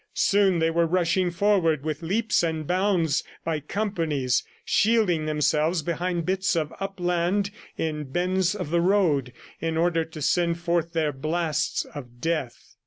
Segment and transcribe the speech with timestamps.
[0.15, 6.55] Soon they were rushing forward with leaps and bounds, by companies, shielding themselves behind bits
[6.55, 12.19] of upland in bends of the road, in order to send forth their blasts of
[12.19, 12.77] death.